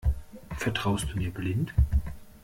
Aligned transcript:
Vertraust 0.57 1.09
du 1.11 1.17
mir 1.19 1.29
blind? 1.29 1.75